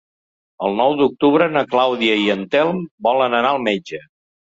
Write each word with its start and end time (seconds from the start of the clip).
El 0.67 0.73
nou 0.79 0.95
d'octubre 1.01 1.49
na 1.53 1.63
Clàudia 1.75 2.17
i 2.25 2.27
en 2.39 2.43
Telm 2.57 2.83
volen 3.11 3.41
anar 3.45 3.57
al 3.57 3.67
metge. 3.73 4.07